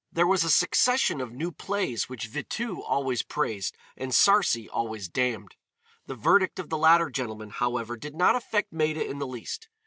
There 0.11 0.25
was 0.25 0.43
a 0.43 0.49
succession 0.49 1.21
of 1.21 1.31
new 1.31 1.51
plays 1.51 2.09
which 2.09 2.27
Vitu 2.27 2.81
always 2.83 3.21
praised 3.21 3.77
and 3.95 4.11
Sarcey 4.11 4.67
always 4.67 5.07
damned. 5.07 5.55
The 6.07 6.15
verdict 6.15 6.57
of 6.57 6.69
the 6.69 6.77
latter 6.79 7.11
gentleman, 7.11 7.51
however, 7.51 7.95
did 7.95 8.15
not 8.15 8.35
affect 8.35 8.73
Maida 8.73 9.05
in 9.07 9.19
the 9.19 9.27
least. 9.27 9.69